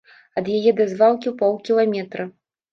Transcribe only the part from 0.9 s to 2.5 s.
звалкі паўкіламетра.